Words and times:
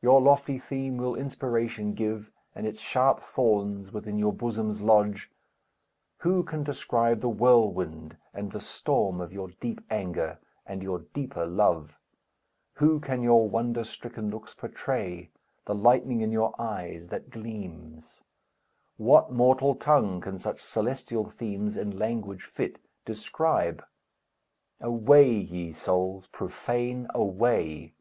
Your 0.00 0.20
lofty 0.20 0.56
theme 0.56 0.98
will 0.98 1.16
inspiration 1.16 1.92
give, 1.94 2.30
And 2.54 2.64
its 2.64 2.80
sharp 2.80 3.18
thorns 3.18 3.90
within 3.92 4.16
your 4.16 4.32
bosoms 4.32 4.82
lodge. 4.82 5.32
Who 6.18 6.44
can 6.44 6.62
describe 6.62 7.18
the 7.18 7.28
whirlwind 7.28 8.18
and 8.32 8.52
the 8.52 8.60
storm 8.60 9.20
Of 9.20 9.32
your 9.32 9.48
deep 9.58 9.80
anger, 9.90 10.38
and 10.64 10.80
your 10.80 11.00
deeper 11.12 11.44
love? 11.44 11.98
Who 12.74 13.00
can 13.00 13.20
your 13.20 13.48
wonder 13.48 13.82
stricken 13.82 14.30
looks 14.30 14.54
portray, 14.54 15.30
The 15.64 15.74
lightning 15.74 16.20
in 16.20 16.30
your 16.30 16.54
eyes 16.56 17.08
that 17.08 17.28
gleams? 17.30 18.22
What 18.96 19.32
mortal 19.32 19.74
tongue 19.74 20.20
can 20.20 20.38
such 20.38 20.62
celestial 20.62 21.30
themes 21.30 21.76
In 21.76 21.96
language 21.98 22.44
fit 22.44 22.78
describe? 23.04 23.84
Away 24.80 25.32
ye 25.32 25.72
souls, 25.72 26.28
profane, 26.28 27.08
away! 27.12 27.94